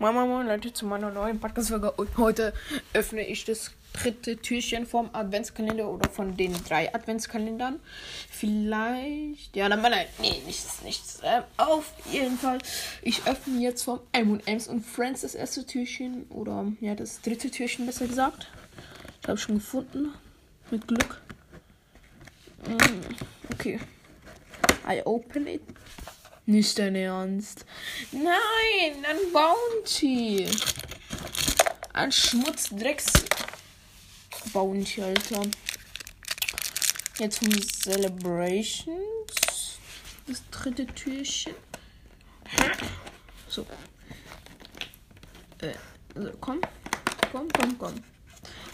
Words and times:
Moin 0.00 0.14
Moin 0.14 0.28
Moin 0.28 0.46
Leute 0.46 0.72
zu 0.72 0.86
meiner 0.86 1.10
neuen 1.10 1.40
Podcast-Folge 1.40 1.90
und 1.90 2.16
heute 2.18 2.52
öffne 2.92 3.26
ich 3.26 3.44
das 3.44 3.72
dritte 3.92 4.36
Türchen 4.36 4.86
vom 4.86 5.10
Adventskalender 5.12 5.88
oder 5.88 6.08
von 6.08 6.36
den 6.36 6.52
drei 6.68 6.94
Adventskalendern. 6.94 7.80
Vielleicht, 8.30 9.56
ja, 9.56 9.68
dann 9.68 9.82
nein, 9.82 10.06
nee, 10.20 10.40
nichts, 10.46 10.82
nichts. 10.84 11.18
Äh, 11.24 11.42
auf 11.56 11.92
jeden 12.12 12.38
Fall, 12.38 12.58
ich 13.02 13.26
öffne 13.26 13.60
jetzt 13.60 13.82
vom 13.82 13.98
M&M's 14.12 14.68
und 14.68 14.86
Friends 14.86 15.22
das 15.22 15.34
erste 15.34 15.66
Türchen 15.66 16.26
oder 16.30 16.70
ja, 16.80 16.94
das 16.94 17.20
dritte 17.20 17.50
Türchen 17.50 17.84
besser 17.84 18.06
gesagt. 18.06 18.46
Ich 19.20 19.26
habe 19.28 19.36
schon 19.36 19.56
gefunden, 19.56 20.14
mit 20.70 20.86
Glück. 20.86 21.20
Mm, 22.68 23.52
okay. 23.52 23.80
I 24.88 25.02
open 25.04 25.48
it. 25.48 25.62
Nicht 26.48 26.78
dein 26.78 26.94
Ernst. 26.94 27.66
Nein, 28.10 29.04
ein 29.04 29.32
Bounty. 29.34 30.48
Ein 31.92 32.10
Schmutzdrecks 32.10 33.12
Bounty, 34.54 35.02
Alter. 35.02 35.42
Jetzt 37.18 37.40
vom 37.40 37.52
Celebrations. 37.62 38.88
Das 40.26 40.42
dritte 40.50 40.86
Türchen. 40.86 41.54
So. 43.46 43.66
Äh, 45.60 45.74
also 46.14 46.32
komm. 46.40 46.62
Komm, 47.30 47.48
komm, 47.52 47.78
komm. 47.78 48.02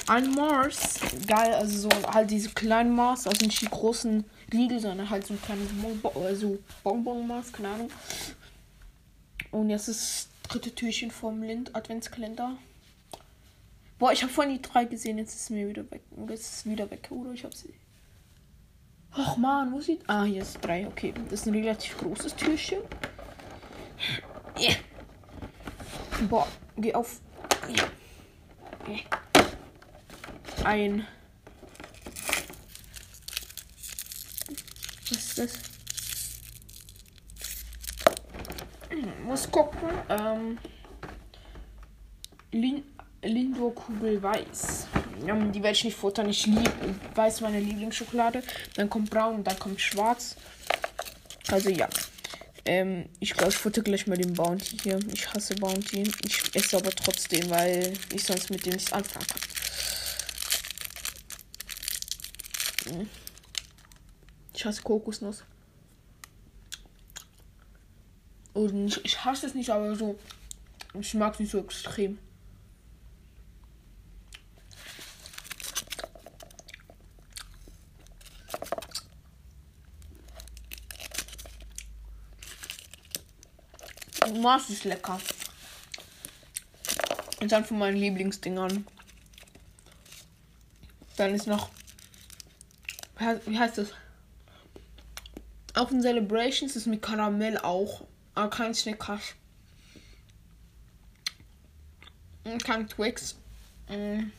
Ein 0.06 0.34
Mars. 0.34 1.00
Geil, 1.26 1.54
also 1.54 1.88
so 1.88 2.12
halt 2.12 2.30
diese 2.30 2.50
kleinen 2.50 2.94
Mars, 2.94 3.26
also 3.26 3.44
nicht 3.44 3.62
die 3.62 3.68
großen 3.68 4.24
Riegel, 4.52 4.78
sondern 4.78 5.08
halt 5.08 5.26
so 5.26 5.32
ein 5.34 5.40
kleines 5.40 5.68
Bonbon, 5.72 6.12
also 6.24 6.58
Bonbon-Mars, 6.82 7.52
keine 7.52 7.68
Ahnung. 7.68 7.90
Und 9.50 9.70
jetzt 9.70 9.88
ist 9.88 10.28
das 10.42 10.50
dritte 10.50 10.74
Türchen 10.74 11.10
vom 11.10 11.42
Lind 11.42 11.74
Adventskalender. 11.74 12.56
Boah, 13.98 14.12
ich 14.12 14.22
habe 14.22 14.32
vorhin 14.32 14.54
die 14.54 14.62
drei 14.62 14.84
gesehen, 14.84 15.16
jetzt 15.16 15.34
ist 15.34 15.42
es 15.42 15.50
mir 15.50 15.68
wieder 15.68 15.90
weg. 15.90 16.02
Oder 16.10 16.34
ist 16.34 16.52
es 16.52 16.66
wieder 16.66 16.90
weg, 16.90 17.08
oder? 17.10 17.32
Ich 17.32 17.44
habe 17.44 17.56
sie. 17.56 17.72
Ach 19.12 19.36
man, 19.36 19.72
wo 19.72 19.80
sieht. 19.80 20.02
Ah, 20.08 20.24
hier 20.24 20.42
ist 20.42 20.58
drei, 20.60 20.86
okay. 20.86 21.14
Das 21.30 21.40
ist 21.40 21.46
ein 21.46 21.54
relativ 21.54 21.96
großes 21.96 22.34
Türchen. 22.34 22.80
Yeah. 24.58 24.74
Boah, 26.28 26.46
geh 26.76 26.94
auf. 26.94 27.20
Yeah. 27.70 27.88
Yeah 28.86 29.23
ein. 30.64 31.06
Was 35.10 35.18
ist 35.18 35.38
das? 35.38 35.52
Muss 39.24 39.50
gucken. 39.50 39.88
Ähm, 40.08 40.58
Lin 42.52 42.84
Lindor-Kugel 43.22 44.22
weiß. 44.22 44.86
die 45.52 45.62
werde 45.62 45.76
ich 45.76 45.84
nicht 45.84 45.96
futtern. 45.96 46.28
Ich 46.28 46.46
liebe 46.46 46.70
weiß 47.14 47.40
meine 47.40 47.58
Lieblingsschokolade. 47.58 48.42
Dann 48.74 48.90
kommt 48.90 49.10
braun 49.10 49.42
dann 49.42 49.58
kommt 49.58 49.80
schwarz. 49.80 50.36
Also 51.50 51.70
ja. 51.70 51.88
Ähm, 52.66 53.06
ich 53.20 53.32
glaube, 53.34 53.50
ich 53.50 53.58
futter 53.58 53.82
gleich 53.82 54.06
mal 54.06 54.16
den 54.16 54.34
Bounty 54.34 54.78
hier. 54.82 54.98
Ich 55.12 55.32
hasse 55.32 55.54
Bounty. 55.54 56.02
Ich 56.24 56.54
esse 56.54 56.76
aber 56.76 56.90
trotzdem, 56.90 57.48
weil 57.50 57.92
ich 58.12 58.24
sonst 58.24 58.50
mit 58.50 58.64
dem 58.64 58.74
nichts 58.74 58.92
anfangen 58.92 59.26
kann. 59.26 59.53
Ich 64.54 64.64
hasse 64.64 64.82
Kokosnuss. 64.82 65.44
Und 68.52 68.86
ich, 68.86 69.04
ich 69.04 69.24
hasse 69.24 69.46
es 69.46 69.54
nicht, 69.54 69.70
aber 69.70 69.96
so. 69.96 70.18
Ich 71.00 71.14
mag 71.14 71.40
nicht 71.40 71.50
so 71.50 71.58
extrem. 71.58 72.18
Mars 84.40 84.68
ist 84.68 84.84
lecker. 84.84 85.18
Und 87.40 87.50
dann 87.50 87.64
von 87.64 87.78
meinen 87.78 87.96
Lieblingsdingern. 87.96 88.86
Dann 91.16 91.34
ist 91.34 91.46
noch 91.46 91.70
wie 93.46 93.58
heißt 93.58 93.78
das? 93.78 93.88
Auf 95.74 95.88
den 95.88 96.02
Celebrations 96.02 96.76
ist 96.76 96.86
mit 96.86 97.02
Karamell 97.02 97.58
auch. 97.58 98.04
Aber 98.34 98.50
kein 98.50 98.74
Snickers. 98.74 99.34
Kein 102.64 102.88
Twix. 102.88 103.38
Hm, 103.88 104.32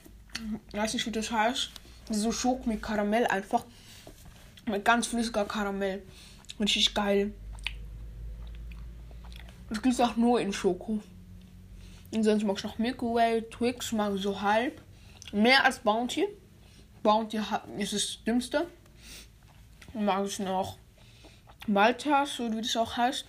weiß 0.71 0.93
nicht, 0.93 1.05
wie 1.05 1.11
das 1.11 1.31
heißt. 1.31 1.71
So 2.09 2.31
Schok 2.31 2.67
mit 2.67 2.81
Karamell 2.81 3.25
einfach. 3.27 3.65
Mit 4.65 4.85
ganz 4.85 5.07
flüssiger 5.07 5.45
Karamell. 5.45 6.03
Richtig 6.59 6.93
geil. 6.93 7.33
Das 9.69 9.81
gibt 9.81 9.95
es 9.95 10.01
auch 10.01 10.15
nur 10.15 10.39
in 10.39 10.53
Schoko. 10.53 11.01
Und 12.13 12.23
sonst 12.23 12.43
mag 12.43 12.57
ich 12.57 12.63
noch 12.63 12.77
Milky 12.77 13.05
Way, 13.05 13.41
Twix, 13.49 13.91
mag 13.91 14.15
ich 14.15 14.21
so 14.21 14.41
halb. 14.41 14.81
Mehr 15.31 15.65
als 15.65 15.79
Bounty. 15.79 16.27
Bounty 17.03 17.39
ist 17.77 17.93
das 17.93 18.23
dümmste. 18.23 18.67
Mag 19.95 20.27
ich 20.27 20.39
noch 20.39 20.77
Malta, 21.65 22.25
so 22.25 22.51
wie 22.53 22.61
das 22.61 22.77
auch 22.77 22.95
heißt. 22.95 23.25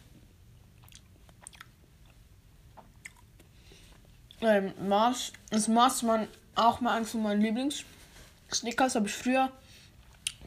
Ähm, 4.43 4.75
Mars, 4.87 5.33
das 5.51 5.69
Mars 5.69 6.03
man 6.03 6.29
auch 6.55 6.81
mal 6.81 6.97
eins 6.97 7.13
von 7.13 7.23
meinen 7.23 7.41
Lieblings. 7.41 7.85
Snickers 8.53 8.95
habe 8.95 9.07
ich 9.07 9.15
früher 9.15 9.51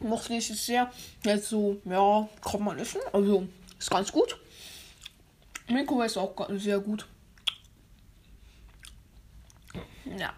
mochte 0.02 0.34
ich 0.34 0.50
es 0.50 0.66
sehr. 0.66 0.90
Jetzt 1.24 1.48
so, 1.48 1.80
ja, 1.84 2.28
kann 2.42 2.62
man 2.62 2.78
essen. 2.78 3.00
Also 3.12 3.46
ist 3.78 3.90
ganz 3.90 4.10
gut. 4.12 4.38
Mikro 5.68 6.02
ist 6.02 6.16
auch 6.16 6.34
sehr 6.50 6.80
gut. 6.80 7.06
Ja. 10.04 10.32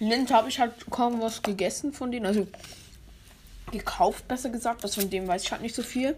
Lind 0.00 0.32
habe 0.32 0.48
ich 0.48 0.58
halt 0.58 0.72
kaum 0.90 1.20
was 1.20 1.42
gegessen 1.42 1.92
von 1.92 2.10
denen. 2.10 2.26
Also 2.26 2.48
gekauft, 3.70 4.26
besser 4.26 4.48
gesagt. 4.48 4.82
Was 4.82 4.96
von 4.96 5.08
dem 5.08 5.28
weiß 5.28 5.44
ich 5.44 5.52
halt 5.52 5.62
nicht 5.62 5.74
so 5.74 5.82
viel. 5.82 6.16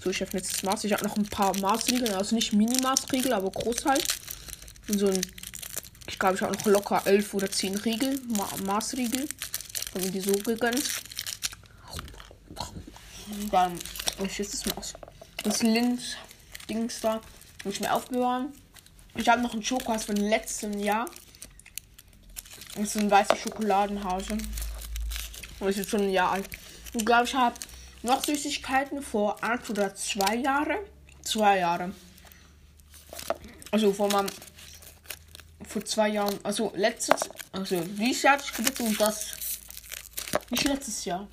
So, 0.00 0.10
ich 0.10 0.22
öffne 0.22 0.38
jetzt 0.38 0.54
das 0.54 0.62
Maß. 0.62 0.84
Ich 0.84 0.92
habe 0.92 1.04
noch 1.04 1.16
ein 1.16 1.26
paar 1.26 1.56
Maßriegel. 1.58 2.14
Also 2.14 2.34
nicht 2.36 2.52
Mini-Maßriegel, 2.52 3.32
aber 3.32 3.50
groß 3.50 3.84
halt. 3.84 4.06
Und 4.88 4.98
so 4.98 5.08
ein. 5.08 5.20
Ich 6.06 6.18
glaube, 6.18 6.36
ich 6.36 6.42
habe 6.42 6.56
noch 6.56 6.64
locker 6.64 7.02
11 7.04 7.34
oder 7.34 7.50
10 7.50 7.76
Riegel. 7.76 8.20
Ma 8.28 8.48
Maßriegel. 8.64 9.28
Von 9.92 10.02
mir 10.02 10.10
die 10.10 10.20
so 10.20 10.32
gegönnt. 10.32 10.82
Dann. 13.50 13.78
Ich 14.24 14.38
jetzt 14.38 14.54
das 14.54 14.74
Maß. 14.74 14.94
Das 15.42 15.62
Lind-Dings 15.62 17.00
da. 17.00 17.20
Muss 17.64 17.74
ich 17.74 17.80
mir 17.80 17.92
aufbewahren. 17.92 18.52
Ich 19.16 19.28
habe 19.28 19.42
noch 19.42 19.52
einen 19.52 19.64
Schokohaus 19.64 20.04
von 20.04 20.16
letztem 20.16 20.78
Jahr. 20.78 21.06
Das 22.78 22.96
ein 22.96 23.10
weißer 23.10 23.34
Schokoladenhase. 23.34 24.38
Und 25.58 25.68
ist 25.68 25.78
jetzt 25.78 25.90
schon 25.90 26.02
ein 26.02 26.10
Jahr 26.10 26.30
alt. 26.30 26.48
Ich 26.94 27.04
glaube, 27.04 27.24
ich 27.24 27.34
habe 27.34 27.56
noch 28.02 28.22
Süßigkeiten 28.22 29.02
vor 29.02 29.42
ein 29.42 29.58
oder 29.68 29.92
zwei 29.96 30.36
Jahren. 30.36 30.78
Zwei 31.22 31.58
Jahre. 31.58 31.92
Also 33.72 33.92
vor 33.92 34.08
meinem. 34.12 34.28
Vor 35.66 35.84
zwei 35.84 36.10
Jahren. 36.10 36.38
Also 36.44 36.72
letztes. 36.76 37.28
Also 37.50 37.80
dieses 37.80 38.22
Jahr 38.22 38.34
hatte 38.34 38.44
ich 38.46 38.52
Geburtstag 38.52 38.86
und 38.86 39.00
das. 39.00 39.26
Nicht 40.50 40.64
letztes 40.64 41.04
Jahr. 41.04 41.26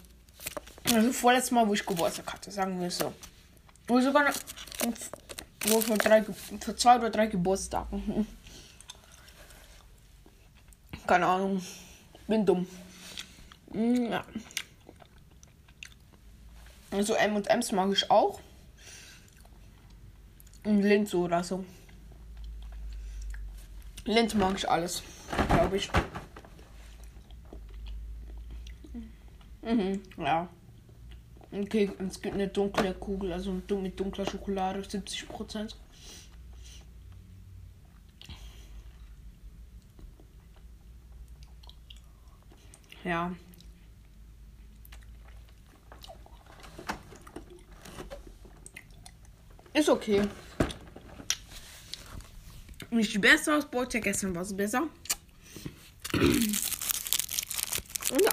Also 0.92 1.14
vorletztes 1.14 1.52
Mal, 1.52 1.68
wo 1.68 1.76
ich 1.76 1.86
Geburtstag 1.86 2.34
hatte, 2.34 2.50
sagen 2.50 2.82
wir 2.82 2.90
so. 2.90 3.14
Wo 3.88 4.02
sogar. 4.02 4.34
Wo 5.68 5.80
vor, 5.80 5.98
drei, 5.98 6.24
vor 6.24 6.76
zwei 6.76 6.98
oder 6.98 7.12
drei 7.12 7.28
Geburtstagen. 7.28 8.26
Keine 11.08 11.28
Ahnung. 11.28 11.62
Bin 12.28 12.46
dumm. 12.46 12.68
Hm, 13.72 14.12
ja. 14.12 14.24
Also 16.92 17.14
M&M's 17.14 17.72
mag 17.72 17.92
ich 17.92 18.10
auch. 18.10 18.40
Und 20.64 20.82
Lind 20.82 21.08
so 21.08 21.24
oder 21.24 21.44
so. 21.44 21.64
Lind 24.06 24.34
mag 24.36 24.56
ich 24.58 24.68
alles, 24.70 25.04
glaube 25.50 25.78
ich. 25.78 25.90
Mhm, 29.62 30.02
ja. 30.18 30.48
Okay, 31.52 31.92
es 32.08 32.22
gibt 32.22 32.36
eine 32.36 32.48
dunkle 32.48 32.94
Kugel, 32.94 33.34
also 33.34 33.52
mit 33.52 34.00
dunkler 34.00 34.26
Schokolade, 34.26 34.84
70 34.84 35.28
Prozent. 35.28 35.76
Ja. 43.06 43.32
Ist 49.74 49.90
okay. 49.90 50.28
Nicht 52.90 53.22
besser 53.22 53.54
als 53.54 53.70
Bolte. 53.70 54.02
Gestern 54.02 54.34
war 54.34 54.42
es 54.42 54.58
besser. 54.58 54.88
Und 56.14 56.64
ja. 58.24 58.32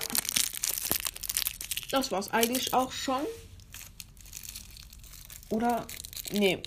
Das 1.90 2.10
war's 2.10 2.30
eigentlich 2.30 2.72
auch 2.72 2.92
schon. 2.92 3.20
Oder. 5.50 5.86
Nee. 6.30 6.62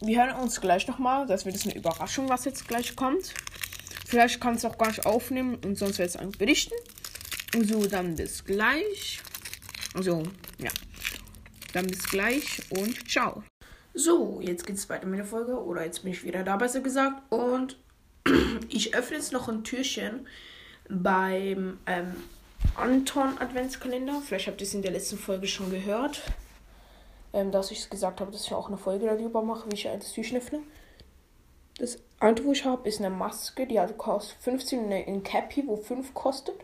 Wir 0.00 0.24
hören 0.24 0.40
uns 0.40 0.60
gleich 0.60 0.88
nochmal. 0.88 1.28
Das 1.28 1.44
wird 1.44 1.54
jetzt 1.54 1.66
eine 1.66 1.76
Überraschung, 1.76 2.28
was 2.28 2.44
jetzt 2.44 2.66
gleich 2.66 2.96
kommt. 2.96 3.34
Vielleicht 4.06 4.40
kann 4.40 4.54
es 4.54 4.64
auch 4.64 4.78
gar 4.78 4.86
nicht 4.86 5.04
aufnehmen 5.04 5.56
und 5.64 5.76
sonst 5.76 5.98
wird 5.98 6.10
es 6.10 6.16
eigentlich 6.16 6.38
berichten. 6.38 6.74
So, 7.60 7.86
dann 7.86 8.14
bis 8.14 8.44
gleich. 8.44 9.20
Also, 9.94 10.22
ja. 10.58 10.70
Dann 11.72 11.88
bis 11.88 12.04
gleich 12.04 12.62
und 12.70 13.10
ciao. 13.10 13.42
So, 13.94 14.40
jetzt 14.40 14.64
geht 14.64 14.76
es 14.76 14.88
weiter 14.88 15.06
mit 15.06 15.18
der 15.18 15.26
Folge. 15.26 15.60
Oder 15.60 15.84
jetzt 15.84 16.04
bin 16.04 16.12
ich 16.12 16.22
wieder 16.22 16.44
da, 16.44 16.56
besser 16.56 16.80
gesagt. 16.80 17.20
Und 17.32 17.78
ich 18.68 18.94
öffne 18.94 19.16
jetzt 19.16 19.32
noch 19.32 19.48
ein 19.48 19.64
Türchen 19.64 20.28
beim 20.88 21.78
ähm, 21.86 22.14
Anton 22.76 23.36
Adventskalender. 23.38 24.22
Vielleicht 24.24 24.46
habt 24.46 24.60
ihr 24.60 24.68
es 24.68 24.74
in 24.74 24.82
der 24.82 24.92
letzten 24.92 25.18
Folge 25.18 25.48
schon 25.48 25.70
gehört. 25.70 26.22
Ähm, 27.32 27.50
dass 27.50 27.72
ich 27.72 27.90
gesagt 27.90 28.20
habe, 28.20 28.30
dass 28.30 28.44
ich 28.44 28.54
auch 28.54 28.68
eine 28.68 28.78
Folge 28.78 29.06
darüber 29.06 29.42
mache, 29.42 29.68
wie 29.68 29.74
ich 29.74 29.88
ein 29.88 29.98
Türchen 29.98 30.38
öffne. 30.38 30.60
Das 31.78 31.98
ich 32.52 32.64
habe, 32.64 32.88
ist 32.88 33.00
eine 33.00 33.10
Maske, 33.10 33.66
die 33.66 33.78
hat 33.78 33.98
kostet 33.98 34.38
15 34.40 34.90
in 34.90 35.22
Cappy, 35.22 35.66
wo 35.66 35.76
5 35.76 36.14
kostet. 36.14 36.56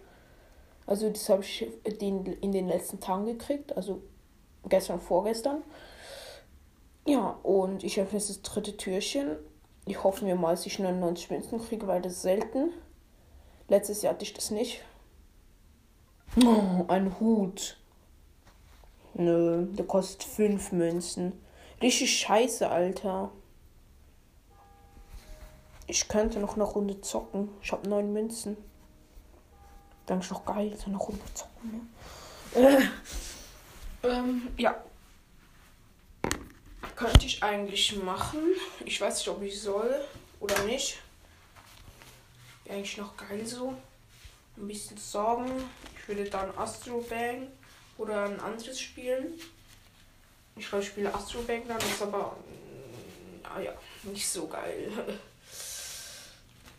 Also 0.86 1.10
das 1.10 1.28
habe 1.28 1.42
ich 1.42 1.66
in 1.84 2.52
den 2.52 2.68
letzten 2.68 3.00
Tagen 3.00 3.26
gekriegt, 3.26 3.76
also 3.76 4.02
gestern, 4.68 5.00
vorgestern. 5.00 5.62
Ja, 7.06 7.38
und 7.42 7.84
ich 7.84 8.00
öffne 8.00 8.18
jetzt 8.18 8.30
das 8.30 8.42
dritte 8.42 8.76
Türchen. 8.76 9.36
Ich 9.86 10.02
hoffe 10.02 10.24
mir 10.24 10.36
mal, 10.36 10.52
dass 10.52 10.66
ich 10.66 10.78
99 10.78 11.30
Münzen 11.30 11.60
kriege, 11.60 11.86
weil 11.86 12.00
das 12.00 12.14
ist 12.14 12.22
selten. 12.22 12.72
Letztes 13.68 14.02
Jahr 14.02 14.14
hatte 14.14 14.24
ich 14.24 14.34
das 14.34 14.50
nicht. 14.50 14.82
Oh, 16.44 16.84
ein 16.88 17.18
Hut. 17.20 17.76
Nö, 19.14 19.66
der 19.66 19.86
kostet 19.86 20.24
5 20.24 20.72
Münzen. 20.72 21.32
Richtig 21.82 22.18
scheiße, 22.18 22.68
Alter. 22.70 23.30
Ich 25.86 26.08
könnte 26.08 26.38
noch 26.38 26.54
eine 26.54 26.64
Runde 26.64 27.00
zocken. 27.00 27.50
Ich 27.62 27.72
habe 27.72 27.88
9 27.88 28.12
Münzen. 28.12 28.56
Dann 30.06 30.20
ist 30.20 30.30
doch 30.30 30.44
geil, 30.44 30.76
so 30.76 30.86
eine 30.86 30.96
Runde 30.96 31.24
zocken. 31.34 31.90
Ne? 32.54 32.88
Äh, 34.02 34.06
ähm, 34.08 34.48
ja. 34.56 34.82
Könnte 36.96 37.26
ich 37.26 37.42
eigentlich 37.42 37.96
machen. 37.96 38.40
Ich 38.84 39.00
weiß 39.00 39.18
nicht, 39.18 39.28
ob 39.28 39.42
ich 39.42 39.60
soll 39.60 40.04
oder 40.40 40.62
nicht. 40.64 40.98
Wäre 42.64 42.76
eigentlich 42.76 42.98
noch 42.98 43.16
geil 43.16 43.44
so. 43.46 43.74
Ein 44.56 44.68
bisschen 44.68 44.96
sorgen. 44.98 45.50
Ich 45.98 46.08
würde 46.08 46.28
dann 46.28 46.56
Astro 46.56 47.04
Bang 47.08 47.48
oder 47.98 48.26
ein 48.26 48.38
anderes 48.40 48.80
spielen. 48.80 49.34
Ich 50.56 50.68
glaube, 50.68 50.84
ich 50.84 50.90
spiele 50.90 51.14
Astro 51.14 51.40
Bang 51.42 51.62
dann, 51.66 51.78
ist 51.78 52.02
aber 52.02 52.36
ah 53.44 53.60
ja, 53.60 53.72
nicht 54.04 54.28
so 54.28 54.46
geil. 54.46 54.90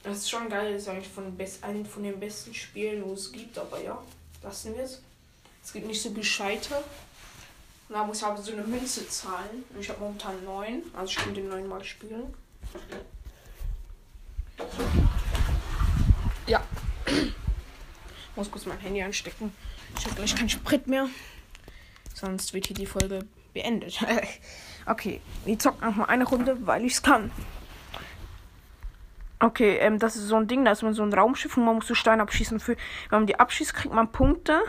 Das 0.04 0.18
ist 0.18 0.30
schon 0.30 0.50
geil, 0.50 0.74
das 0.74 0.84
ist 0.84 0.90
eigentlich 0.90 1.08
von 1.08 1.34
einem 1.62 1.86
von 1.86 2.04
den 2.04 2.20
besten 2.20 2.54
Spielen, 2.54 3.04
wo 3.06 3.14
es 3.14 3.32
gibt, 3.32 3.58
aber 3.58 3.82
ja, 3.82 3.98
lassen 4.42 4.76
wir 4.76 4.84
es. 4.84 5.02
Es 5.64 5.72
gibt 5.72 5.88
nicht 5.88 6.02
so 6.02 6.12
gescheite. 6.12 6.84
Da 7.88 8.04
muss 8.04 8.18
ich 8.18 8.24
aber 8.24 8.42
so 8.42 8.52
eine 8.52 8.64
Münze 8.64 9.08
zahlen. 9.08 9.64
Und 9.74 9.80
ich 9.80 9.90
habe 9.90 10.02
momentan 10.02 10.44
neun, 10.44 10.82
also 10.94 11.12
ich 11.12 11.16
kann 11.16 11.34
den 11.34 11.48
neun 11.48 11.68
mal 11.68 11.84
spielen. 11.84 12.34
Ja. 16.48 16.62
Ich 17.06 18.36
muss 18.36 18.52
kurz 18.52 18.66
mein 18.66 18.80
Handy 18.80 19.02
anstecken. 19.02 19.54
Ich 19.98 20.06
habe 20.06 20.16
gleich 20.16 20.36
keinen 20.36 20.50
Sprit 20.50 20.88
mehr. 20.88 21.08
Sonst 22.14 22.54
wird 22.54 22.68
hier 22.68 22.76
die 22.76 22.86
Folge 22.86 23.26
beendet. 23.54 24.00
okay, 24.86 25.22
wir 25.46 25.58
zocken 25.60 25.88
noch 25.88 25.96
mal 25.96 26.06
eine 26.06 26.26
Runde, 26.26 26.58
weil 26.66 26.84
ich 26.84 26.94
es 26.94 27.02
kann. 27.04 27.32
Okay, 29.44 29.76
ähm, 29.82 30.00
das 30.00 30.16
ist 30.16 30.30
so 30.30 30.38
ein 30.38 30.48
Ding, 30.48 30.64
da 30.64 30.72
ist 30.72 30.84
man 30.84 30.94
so 30.94 31.04
ein 31.04 31.14
Raumschiff 31.14 31.58
und 31.58 31.66
man 31.66 31.76
muss 31.76 31.88
so 31.88 31.96
Steine 31.96 32.22
abschießen. 32.22 32.62
Für, 32.62 32.78
wenn 33.10 33.20
man 33.20 33.28
die 33.28 33.38
abschießt, 33.38 33.74
kriegt 33.74 33.94
man 33.94 34.10
Punkte. 34.10 34.62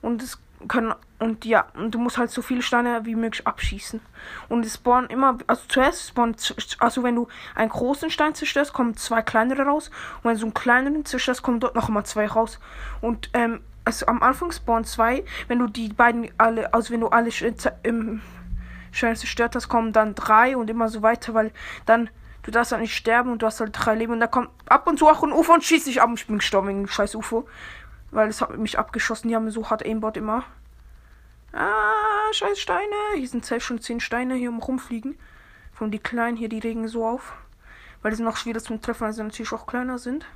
Und 0.00 0.22
es 0.22 0.38
können, 0.68 0.94
und 1.18 1.44
ja, 1.44 1.66
und 1.74 1.92
du 1.92 1.98
musst 1.98 2.16
halt 2.16 2.30
so 2.30 2.40
viele 2.40 2.62
Steine 2.62 3.04
wie 3.04 3.16
möglich 3.16 3.44
abschießen. 3.44 4.00
Und 4.48 4.64
es 4.64 4.74
spawnen 4.74 5.10
immer, 5.10 5.38
also 5.48 5.64
zuerst 5.66 6.08
spawnen, 6.08 6.36
also 6.78 7.02
wenn 7.02 7.16
du 7.16 7.26
einen 7.56 7.68
großen 7.68 8.10
Stein 8.10 8.36
zerstörst, 8.36 8.72
kommen 8.72 8.96
zwei 8.96 9.22
kleinere 9.22 9.62
raus. 9.62 9.90
Und 10.22 10.30
wenn 10.30 10.38
du 10.38 10.44
einen 10.44 10.54
kleineren 10.54 11.04
zerstörst, 11.04 11.42
kommen 11.42 11.58
dort 11.58 11.74
noch 11.74 11.88
mal 11.88 12.04
zwei 12.04 12.28
raus. 12.28 12.60
Und, 13.00 13.28
ähm, 13.32 13.60
also 13.84 14.06
am 14.06 14.22
Anfang 14.22 14.52
spawnen 14.52 14.84
zwei. 14.84 15.24
Wenn 15.48 15.58
du 15.58 15.66
die 15.66 15.88
beiden 15.88 16.30
alle, 16.38 16.72
also 16.72 16.92
wenn 16.92 17.00
du 17.00 17.08
alle 17.08 17.30
im 17.82 18.22
Steine 18.92 19.16
zerstört 19.16 19.56
hast, 19.56 19.68
kommen 19.68 19.92
dann 19.92 20.14
drei 20.14 20.56
und 20.56 20.70
immer 20.70 20.88
so 20.88 21.02
weiter, 21.02 21.34
weil 21.34 21.50
dann 21.86 22.08
Du 22.44 22.50
darfst 22.50 22.72
halt 22.72 22.82
nicht 22.82 22.94
sterben 22.94 23.32
und 23.32 23.42
du 23.42 23.46
hast 23.46 23.60
halt 23.60 23.72
drei 23.72 23.94
Leben. 23.94 24.12
Und 24.12 24.20
da 24.20 24.26
kommt 24.26 24.50
ab 24.66 24.86
und 24.86 24.98
zu 24.98 25.08
auch 25.08 25.22
ein 25.22 25.32
UFO 25.32 25.54
und 25.54 25.64
schießt 25.64 25.86
dich 25.86 26.00
ab. 26.00 26.10
Und 26.10 26.20
ich 26.20 26.26
bin 26.26 26.38
gestorben 26.38 26.68
wegen 26.68 26.82
dem 26.84 26.88
scheiß 26.88 27.14
UFO. 27.14 27.48
Weil 28.10 28.28
es 28.28 28.40
hat 28.40 28.56
mich 28.56 28.78
abgeschossen. 28.78 29.28
Die 29.28 29.34
haben 29.34 29.50
so 29.50 29.70
hart 29.70 29.84
Aimbot 29.84 30.16
immer. 30.16 30.44
Ah, 31.52 32.32
scheiß 32.32 32.60
Steine. 32.60 32.94
Hier 33.16 33.28
sind 33.28 33.46
selbst 33.46 33.64
schon 33.64 33.80
zehn 33.80 33.98
Steine 33.98 34.34
hier 34.34 34.50
um 34.50 34.58
rumfliegen. 34.58 35.18
Von 35.72 35.90
die 35.90 35.98
kleinen 35.98 36.36
hier, 36.36 36.50
die 36.50 36.58
regen 36.58 36.86
so 36.86 37.06
auf. 37.06 37.32
Weil 38.02 38.10
die 38.10 38.18
sind 38.18 38.26
noch 38.26 38.36
schwierig 38.36 38.62
zum 38.62 38.82
Treffen, 38.82 39.06
weil 39.06 39.12
sie 39.14 39.22
natürlich 39.22 39.52
auch 39.52 39.66
kleiner 39.66 39.98
sind. 39.98 40.26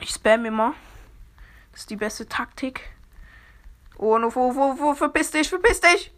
Ich 0.00 0.10
spam 0.10 0.44
immer. 0.44 0.74
Das 1.72 1.80
ist 1.80 1.90
die 1.90 1.96
beste 1.96 2.28
Taktik. 2.28 2.90
Oh, 3.96 4.18
no, 4.18 4.34
wo, 4.34 4.54
wo, 4.54 4.78
wo, 4.78 4.94
verpiss 4.94 5.30
dich, 5.30 5.48
verpiss 5.48 5.80
dich! 5.80 6.12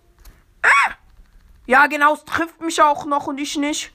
Ah! 0.63 0.95
Ja, 1.67 1.87
genau, 1.87 2.15
es 2.15 2.25
trifft 2.25 2.61
mich 2.61 2.81
auch 2.81 3.05
noch 3.05 3.27
und 3.27 3.39
ich 3.39 3.57
nicht. 3.57 3.93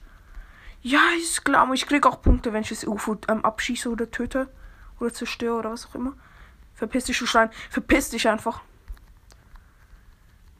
Ja, 0.82 1.00
ist 1.18 1.44
klar. 1.44 1.62
Aber 1.62 1.74
ich 1.74 1.86
krieg 1.86 2.06
auch 2.06 2.22
Punkte, 2.22 2.52
wenn 2.52 2.62
ich 2.62 2.70
das 2.70 2.84
UFO 2.84 3.16
ähm, 3.28 3.44
abschieße 3.44 3.88
oder 3.88 4.10
töte. 4.10 4.48
Oder 4.98 5.12
zerstöre 5.12 5.58
oder 5.58 5.72
was 5.72 5.86
auch 5.86 5.94
immer. 5.94 6.14
Verpiss 6.74 7.04
dich, 7.04 7.18
du 7.18 7.26
Stein. 7.26 7.50
Verpiss 7.70 8.10
dich 8.10 8.28
einfach. 8.28 8.60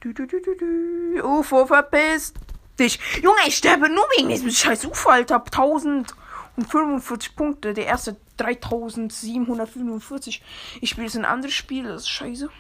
Du, 0.00 0.12
du, 0.12 0.26
du, 0.26 0.40
du, 0.40 0.55
du. 0.55 1.22
UFO, 1.22 1.67
verpiss 1.67 2.32
dich. 2.79 2.98
Junge, 3.22 3.41
ich 3.46 3.56
sterbe 3.56 3.89
nur 3.89 4.05
wegen 4.17 4.29
diesem 4.29 4.50
scheiß 4.50 4.86
UFO, 4.86 5.10
Alter. 5.10 5.44
1045 5.44 7.36
Punkte. 7.36 7.74
Der 7.74 7.86
erste 7.86 8.17
3745. 8.39 10.43
Ich 10.81 10.91
spiele 10.91 11.06
jetzt 11.06 11.17
ein 11.17 11.24
anderes 11.24 11.55
Spiel. 11.55 11.84
Das 11.84 12.03
ist 12.03 12.08
scheiße. 12.08 12.50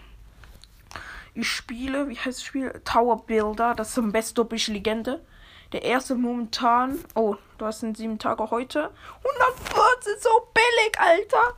Ich 1.34 1.48
spiele, 1.48 2.08
wie 2.08 2.16
heißt 2.16 2.38
das 2.38 2.42
Spiel? 2.42 2.80
Tower 2.84 3.24
Builder. 3.26 3.74
Das 3.74 3.90
ist 3.90 3.98
ein 3.98 4.12
bestopische 4.12 4.72
Legende. 4.72 5.24
Der 5.72 5.82
erste 5.82 6.14
momentan. 6.14 6.98
Oh, 7.14 7.36
du 7.58 7.66
hast 7.66 7.82
in 7.82 7.94
sieben 7.94 8.18
Tage 8.18 8.50
heute. 8.50 8.90
114, 9.24 10.12
so 10.20 10.30
billig, 10.52 10.98
Alter. 10.98 11.54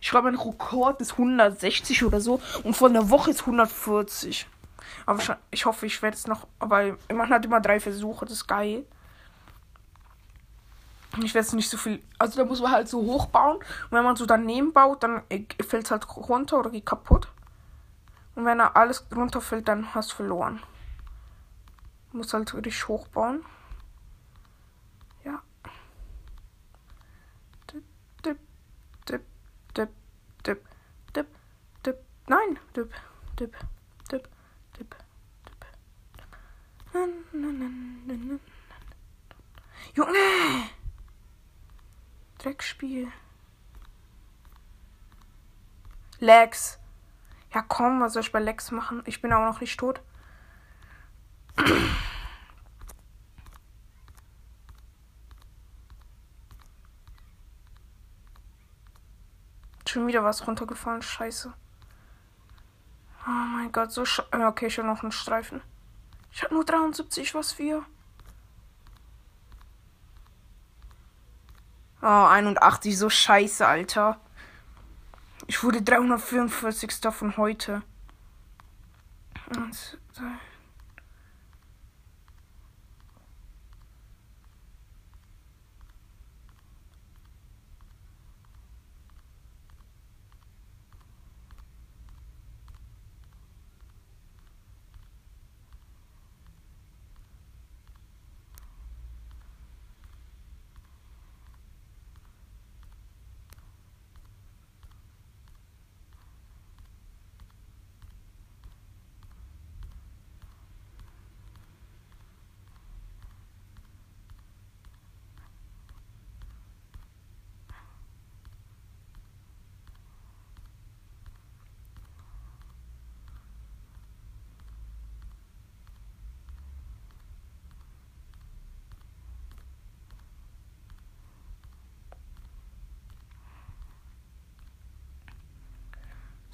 Ich 0.00 0.10
glaube, 0.10 0.30
mein 0.30 0.40
Rekord 0.40 1.00
ist 1.00 1.12
160 1.12 2.04
oder 2.04 2.20
so. 2.20 2.40
Und 2.62 2.76
vor 2.76 2.88
einer 2.88 3.10
Woche 3.10 3.30
ist 3.30 3.40
140. 3.40 4.46
Aber 5.04 5.20
ich 5.50 5.66
hoffe, 5.66 5.86
ich 5.86 6.00
werde 6.02 6.16
es 6.16 6.26
noch. 6.26 6.46
Aber 6.58 6.96
man 7.12 7.28
hat 7.30 7.44
immer 7.44 7.60
drei 7.60 7.80
Versuche. 7.80 8.24
Das 8.24 8.34
ist 8.34 8.46
geil. 8.46 8.84
Ich 11.22 11.34
werde 11.34 11.46
es 11.46 11.52
nicht 11.54 11.70
so 11.70 11.76
viel. 11.76 12.02
Also 12.18 12.38
da 12.38 12.44
muss 12.44 12.60
man 12.60 12.72
halt 12.72 12.88
so 12.88 13.00
hoch 13.00 13.26
bauen. 13.26 13.56
Und 13.56 13.90
wenn 13.90 14.04
man 14.04 14.16
so 14.16 14.26
daneben 14.26 14.72
baut, 14.72 15.02
dann 15.02 15.22
fällt 15.66 15.86
es 15.86 15.90
halt 15.90 16.06
runter 16.16 16.58
oder 16.58 16.70
geht 16.70 16.86
kaputt. 16.86 17.28
Und 18.34 18.44
wenn 18.44 18.58
da 18.58 18.72
alles 18.74 19.06
runterfällt, 19.14 19.66
dann 19.66 19.94
hast 19.94 20.12
du 20.12 20.16
verloren. 20.16 20.62
Muss 22.12 22.34
halt 22.34 22.52
richtig 22.54 22.86
hoch 22.86 23.08
bauen. 23.08 23.44
Nein, 32.28 32.58
dip, 32.74 32.92
dip, 33.38 33.56
dip, 34.10 34.28
dip, 34.78 34.96
dip. 36.92 38.56
Junge! 39.94 40.70
Dreckspiel. 42.38 43.12
Lex. 46.18 46.78
Ja 47.54 47.62
komm, 47.62 48.00
was 48.00 48.14
soll 48.14 48.22
ich 48.22 48.32
bei 48.32 48.40
Lex 48.40 48.70
machen? 48.72 49.02
Ich 49.06 49.22
bin 49.22 49.32
auch 49.32 49.44
noch 49.44 49.60
nicht 49.60 49.78
tot. 49.78 50.00
Schon 59.86 60.06
wieder 60.08 60.24
was 60.24 60.46
runtergefallen. 60.46 61.02
Scheiße. 61.02 61.54
Oh 63.26 63.30
mein 63.30 63.72
Gott, 63.72 63.92
so 63.92 64.04
sch 64.04 64.22
Okay, 64.32 64.70
schon 64.70 64.86
noch 64.86 65.02
ein 65.02 65.12
Streifen. 65.12 65.60
Ich 66.32 66.42
hab 66.42 66.52
nur 66.52 66.64
73, 66.64 67.34
was 67.34 67.52
für. 67.52 67.84
Oh, 72.02 72.06
81, 72.06 72.96
so 72.96 73.10
scheiße, 73.10 73.66
Alter. 73.66 74.20
Ich 75.48 75.62
wurde 75.64 75.82
344. 75.82 76.92
von 77.10 77.36
heute. 77.36 77.82
Eins, 79.56 79.96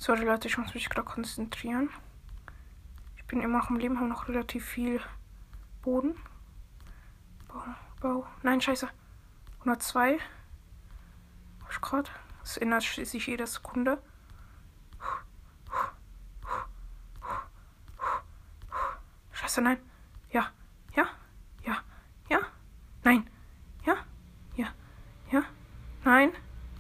Sorry 0.03 0.25
Leute, 0.25 0.49
ich 0.49 0.59
muss 0.59 0.75
mich 0.75 0.91
gerade 0.91 1.07
konzentrieren. 1.07 1.89
Ich 3.17 3.25
bin 3.27 3.41
immer 3.41 3.59
noch 3.59 3.71
im 3.71 3.77
Leben, 3.77 4.01
habe 4.01 4.09
noch 4.09 4.27
relativ 4.27 4.67
viel 4.67 5.01
Boden. 5.81 6.17
Bau, 7.47 7.63
Bau. 8.01 8.27
Nein, 8.43 8.61
scheiße. 8.61 8.89
102. 9.61 10.19
Hab 11.63 11.71
ich 11.71 11.81
gerade. 11.81 12.11
Das 12.41 12.57
ändert 12.57 12.83
sich 12.83 13.29
jede 13.29 13.47
Sekunde. 13.47 14.03
Scheiße, 19.31 19.63
nein. 19.63 19.79
Ja, 20.33 20.51
ja, 20.97 21.07
ja, 21.65 21.77
ja, 22.29 22.41
nein, 23.05 23.31
ja, 23.85 23.97
ja, 24.57 24.67
ja, 25.31 25.45
nein, 26.03 26.33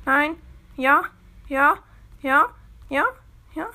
nein, 0.05 0.37
ja, 0.75 1.05
ja, 1.47 1.79
ja. 2.21 2.53
Ja? 2.93 3.07
Ja? 3.55 3.71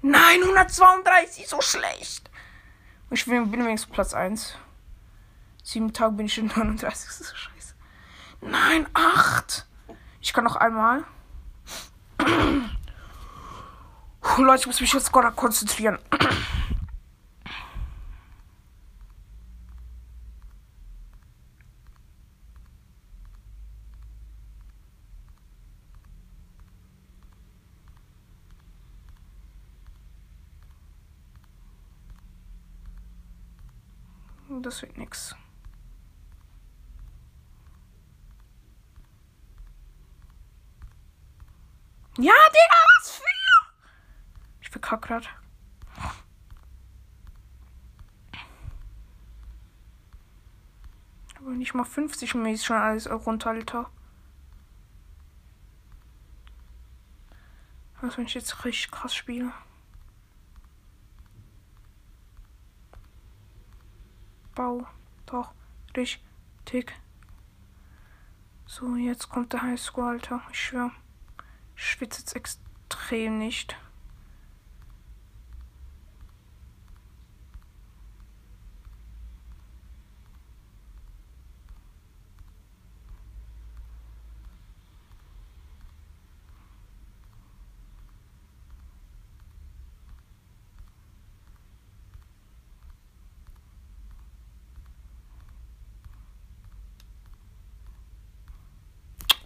Nein, 0.00 0.40
132, 0.42 1.46
so 1.46 1.60
schlecht. 1.60 2.30
Ich 3.10 3.26
bin, 3.26 3.50
bin 3.50 3.60
übrigens 3.60 3.84
Platz 3.84 4.14
1. 4.14 4.56
Sieben 5.62 5.92
Tage 5.92 6.12
bin 6.12 6.24
ich 6.24 6.38
in 6.38 6.46
39. 6.46 7.10
So 7.10 7.24
scheiße. 7.24 7.74
Nein, 8.40 8.86
8. 8.94 9.66
Ich 10.22 10.32
kann 10.32 10.44
noch 10.44 10.56
einmal. 10.56 11.04
Leute, 14.38 14.60
ich 14.60 14.66
muss 14.66 14.80
mich 14.80 14.94
jetzt 14.94 15.12
gerade 15.12 15.32
konzentrieren. 15.32 15.98
Das 34.62 34.82
wird 34.82 34.96
nix. 34.96 35.36
Ja, 42.18 42.32
Digga, 42.32 42.78
was 42.98 43.10
für? 43.10 43.22
Ich 44.60 44.70
verkack 44.70 45.02
grad. 45.02 45.28
Aber 51.38 51.50
nicht 51.50 51.74
mal 51.74 51.84
50 51.84 52.34
mir 52.34 52.52
ist 52.52 52.64
schon 52.64 52.76
alles 52.76 53.08
runter, 53.10 53.50
Alter. 53.50 53.90
Was, 58.00 58.16
wenn 58.16 58.24
ich 58.24 58.34
jetzt 58.34 58.64
richtig 58.64 58.90
krass 58.90 59.14
spiele? 59.14 59.52
Bau. 64.56 64.86
Doch, 65.26 65.52
richtig. 65.96 66.92
So, 68.64 68.96
jetzt 68.96 69.28
kommt 69.28 69.52
der 69.52 69.62
Highschool, 69.62 70.04
Alter. 70.04 70.42
Ich 70.50 70.58
schwör. 70.58 70.90
Ich 71.76 71.84
schwitze 71.84 72.20
jetzt 72.20 72.34
extrem 72.34 73.38
nicht. 73.38 73.76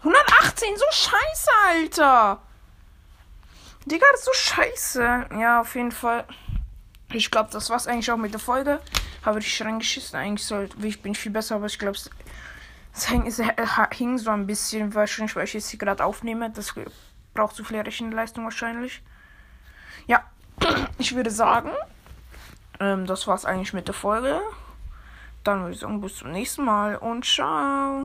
18, 0.04 0.76
so 0.76 0.84
scheiße, 0.90 1.50
Alter. 1.68 2.40
Digga, 3.86 4.06
das 4.12 4.20
ist 4.20 4.26
so 4.26 4.32
scheiße. 4.32 5.26
Ja, 5.38 5.60
auf 5.60 5.74
jeden 5.74 5.92
Fall. 5.92 6.24
Ich 7.12 7.30
glaube, 7.30 7.50
das 7.52 7.70
war's 7.70 7.86
eigentlich 7.86 8.10
auch 8.10 8.16
mit 8.16 8.32
der 8.32 8.40
Folge. 8.40 8.80
Habe 9.24 9.40
ich 9.40 9.62
reingeschissen. 9.62 10.18
Eigentlich 10.18 10.46
soll, 10.46 10.68
ich 10.82 11.02
bin 11.02 11.14
viel 11.14 11.32
besser, 11.32 11.56
aber 11.56 11.66
ich 11.66 11.78
glaube, 11.78 11.96
es, 11.96 12.10
es, 12.94 13.06
hing, 13.08 14.18
so 14.18 14.30
ein 14.30 14.46
bisschen, 14.46 14.94
wahrscheinlich, 14.94 15.34
weil 15.36 15.44
ich 15.44 15.54
jetzt 15.54 15.70
hier 15.70 15.78
gerade 15.78 16.04
aufnehme. 16.04 16.50
Das 16.50 16.74
braucht 17.34 17.56
zu 17.56 17.64
viel 17.64 17.80
Rechenleistung 17.80 18.44
wahrscheinlich. 18.44 19.02
Ja, 20.06 20.24
ich 20.98 21.14
würde 21.14 21.30
sagen, 21.30 21.70
ähm, 22.78 23.06
das 23.06 23.26
war's 23.26 23.44
eigentlich 23.44 23.72
mit 23.72 23.88
der 23.88 23.94
Folge. 23.94 24.40
Dann 25.44 25.60
würde 25.60 25.74
ich 25.74 25.80
sagen, 25.80 26.00
bis 26.00 26.16
zum 26.16 26.32
nächsten 26.32 26.64
Mal 26.64 26.96
und 26.96 27.24
ciao. 27.24 27.98